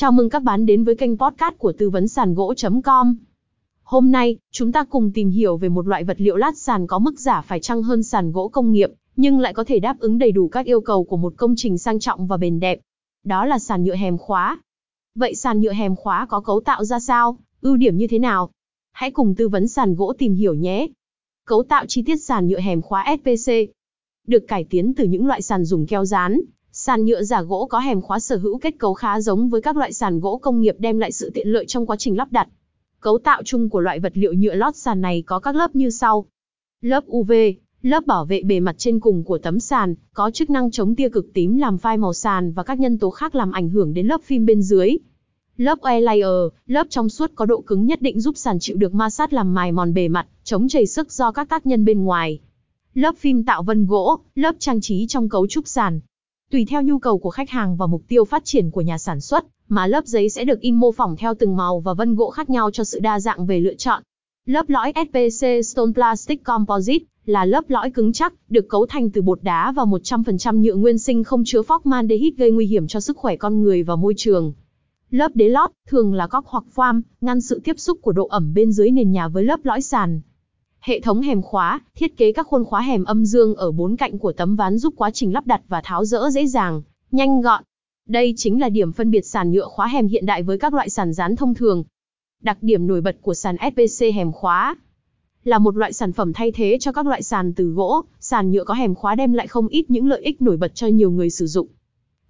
[0.00, 3.16] Chào mừng các bạn đến với kênh podcast của tư vấn sàn gỗ.com.
[3.82, 6.98] Hôm nay, chúng ta cùng tìm hiểu về một loại vật liệu lát sàn có
[6.98, 10.18] mức giả phải chăng hơn sàn gỗ công nghiệp, nhưng lại có thể đáp ứng
[10.18, 12.80] đầy đủ các yêu cầu của một công trình sang trọng và bền đẹp.
[13.24, 14.60] Đó là sàn nhựa hèm khóa.
[15.14, 18.50] Vậy sàn nhựa hèm khóa có cấu tạo ra sao, ưu điểm như thế nào?
[18.92, 20.86] Hãy cùng tư vấn sàn gỗ tìm hiểu nhé.
[21.46, 23.52] Cấu tạo chi tiết sàn nhựa hèm khóa SPC
[24.26, 26.40] được cải tiến từ những loại sàn dùng keo dán,
[26.82, 29.76] Sàn nhựa giả gỗ có hẻm khóa sở hữu kết cấu khá giống với các
[29.76, 32.48] loại sàn gỗ công nghiệp đem lại sự tiện lợi trong quá trình lắp đặt.
[33.00, 35.90] Cấu tạo chung của loại vật liệu nhựa lót sàn này có các lớp như
[35.90, 36.24] sau.
[36.82, 37.32] Lớp UV,
[37.82, 41.08] lớp bảo vệ bề mặt trên cùng của tấm sàn, có chức năng chống tia
[41.08, 44.06] cực tím làm phai màu sàn và các nhân tố khác làm ảnh hưởng đến
[44.06, 44.96] lớp phim bên dưới.
[45.56, 48.94] Lớp air layer, lớp trong suốt có độ cứng nhất định giúp sàn chịu được
[48.94, 52.04] ma sát làm mài mòn bề mặt, chống chảy sức do các tác nhân bên
[52.04, 52.38] ngoài.
[52.94, 56.00] Lớp phim tạo vân gỗ, lớp trang trí trong cấu trúc sàn,
[56.50, 59.20] Tùy theo nhu cầu của khách hàng và mục tiêu phát triển của nhà sản
[59.20, 62.30] xuất, mà lớp giấy sẽ được in mô phỏng theo từng màu và vân gỗ
[62.30, 64.02] khác nhau cho sự đa dạng về lựa chọn.
[64.46, 69.22] Lớp lõi SPC Stone Plastic Composite là lớp lõi cứng chắc, được cấu thành từ
[69.22, 73.16] bột đá và 100% nhựa nguyên sinh không chứa formaldehyde gây nguy hiểm cho sức
[73.16, 74.52] khỏe con người và môi trường.
[75.10, 78.54] Lớp đế lót, thường là cóc hoặc foam, ngăn sự tiếp xúc của độ ẩm
[78.54, 80.20] bên dưới nền nhà với lớp lõi sàn.
[80.80, 84.18] Hệ thống hèm khóa, thiết kế các khuôn khóa hèm âm dương ở bốn cạnh
[84.18, 87.64] của tấm ván giúp quá trình lắp đặt và tháo dỡ dễ dàng, nhanh gọn.
[88.08, 90.90] Đây chính là điểm phân biệt sàn nhựa khóa hèm hiện đại với các loại
[90.90, 91.84] sàn dán thông thường.
[92.42, 94.76] Đặc điểm nổi bật của sàn SPC hèm khóa
[95.44, 98.64] là một loại sản phẩm thay thế cho các loại sàn từ gỗ, sàn nhựa
[98.64, 101.30] có hèm khóa đem lại không ít những lợi ích nổi bật cho nhiều người
[101.30, 101.68] sử dụng.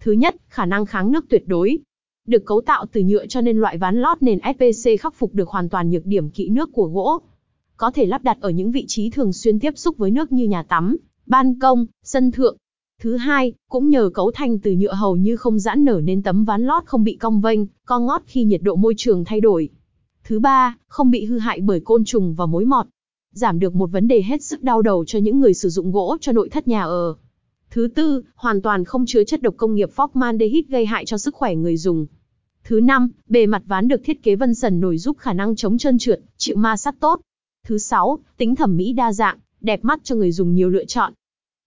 [0.00, 1.78] Thứ nhất, khả năng kháng nước tuyệt đối.
[2.26, 5.48] Được cấu tạo từ nhựa cho nên loại ván lót nền SPC khắc phục được
[5.48, 7.20] hoàn toàn nhược điểm kỵ nước của gỗ
[7.78, 10.48] có thể lắp đặt ở những vị trí thường xuyên tiếp xúc với nước như
[10.48, 12.56] nhà tắm, ban công, sân thượng.
[13.02, 16.44] Thứ hai, cũng nhờ cấu thành từ nhựa hầu như không giãn nở nên tấm
[16.44, 19.68] ván lót không bị cong vênh, co ngót khi nhiệt độ môi trường thay đổi.
[20.24, 22.86] Thứ ba, không bị hư hại bởi côn trùng và mối mọt.
[23.34, 26.16] Giảm được một vấn đề hết sức đau đầu cho những người sử dụng gỗ
[26.20, 27.14] cho nội thất nhà ở.
[27.70, 31.34] Thứ tư, hoàn toàn không chứa chất độc công nghiệp formaldehyde gây hại cho sức
[31.34, 32.06] khỏe người dùng.
[32.64, 35.78] Thứ năm, bề mặt ván được thiết kế vân sần nổi giúp khả năng chống
[35.78, 37.20] trơn trượt, chịu ma sát tốt.
[37.68, 41.12] Thứ sáu, tính thẩm mỹ đa dạng, đẹp mắt cho người dùng nhiều lựa chọn.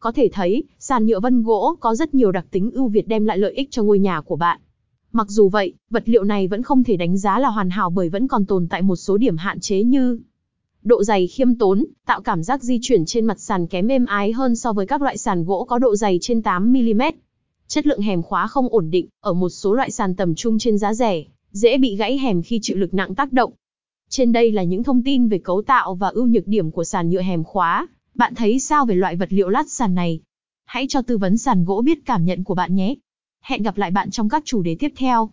[0.00, 3.24] Có thể thấy, sàn nhựa vân gỗ có rất nhiều đặc tính ưu việt đem
[3.24, 4.60] lại lợi ích cho ngôi nhà của bạn.
[5.12, 8.08] Mặc dù vậy, vật liệu này vẫn không thể đánh giá là hoàn hảo bởi
[8.08, 10.18] vẫn còn tồn tại một số điểm hạn chế như
[10.82, 14.32] độ dày khiêm tốn, tạo cảm giác di chuyển trên mặt sàn kém êm ái
[14.32, 17.02] hơn so với các loại sàn gỗ có độ dày trên 8 mm.
[17.68, 20.78] Chất lượng hèm khóa không ổn định, ở một số loại sàn tầm trung trên
[20.78, 23.52] giá rẻ, dễ bị gãy hèm khi chịu lực nặng tác động.
[24.12, 27.10] Trên đây là những thông tin về cấu tạo và ưu nhược điểm của sàn
[27.10, 27.86] nhựa hèm khóa.
[28.14, 30.20] Bạn thấy sao về loại vật liệu lát sàn này?
[30.64, 32.94] Hãy cho tư vấn sàn gỗ biết cảm nhận của bạn nhé.
[33.40, 35.30] Hẹn gặp lại bạn trong các chủ đề tiếp theo.